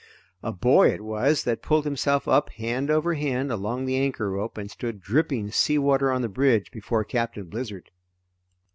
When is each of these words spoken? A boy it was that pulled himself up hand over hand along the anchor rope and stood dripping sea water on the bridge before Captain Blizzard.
A 0.41 0.51
boy 0.51 0.89
it 0.89 1.01
was 1.01 1.43
that 1.43 1.61
pulled 1.61 1.85
himself 1.85 2.27
up 2.27 2.49
hand 2.53 2.89
over 2.89 3.13
hand 3.13 3.51
along 3.51 3.85
the 3.85 3.97
anchor 3.97 4.31
rope 4.31 4.57
and 4.57 4.71
stood 4.71 4.99
dripping 4.99 5.51
sea 5.51 5.77
water 5.77 6.11
on 6.11 6.23
the 6.23 6.27
bridge 6.27 6.71
before 6.71 7.03
Captain 7.03 7.43
Blizzard. 7.45 7.91